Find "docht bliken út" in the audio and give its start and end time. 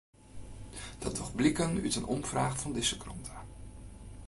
1.15-1.95